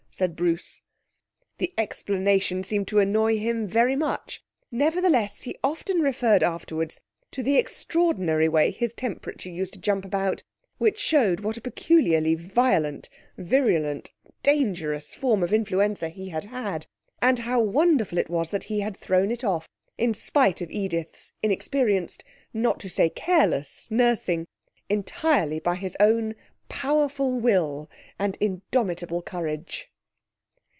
said 0.13 0.35
Bruce. 0.35 0.81
The 1.57 1.73
explanation 1.77 2.65
seemed 2.65 2.89
to 2.89 2.99
annoy 2.99 3.37
him 3.39 3.65
very 3.65 3.95
much; 3.95 4.43
nevertheless 4.69 5.43
he 5.43 5.57
often 5.63 6.01
referred 6.01 6.43
afterwards 6.43 6.99
to 7.31 7.41
the 7.41 7.55
extraordinary 7.55 8.49
way 8.49 8.71
his 8.71 8.93
temperature 8.93 9.49
used 9.49 9.71
to 9.73 9.79
jump 9.79 10.03
about, 10.03 10.43
which 10.77 10.99
showed 10.99 11.39
what 11.39 11.55
a 11.55 11.61
peculiarly 11.61 12.35
violent, 12.35 13.07
virulent, 13.37 14.11
dangerous 14.43 15.15
form 15.15 15.41
of 15.43 15.53
influenza 15.53 16.09
he 16.09 16.27
had 16.27 16.43
had, 16.43 16.87
and 17.21 17.39
how 17.39 17.61
wonderful 17.61 18.17
it 18.17 18.29
was 18.29 18.51
he 18.51 18.81
had 18.81 18.97
thrown 18.97 19.31
it 19.31 19.45
off, 19.45 19.65
in 19.97 20.13
spite 20.13 20.59
of 20.59 20.69
Edith's 20.69 21.31
inexperienced, 21.41 22.21
not 22.53 22.81
to 22.81 22.89
say 22.89 23.09
careless, 23.09 23.89
nursing, 23.89 24.45
entirely 24.89 25.59
by 25.61 25.75
his 25.75 25.95
own 26.01 26.35
powerful 26.67 27.31
will 27.39 27.89
and 28.19 28.37
indomitable 28.41 29.21
courage. 29.21 29.87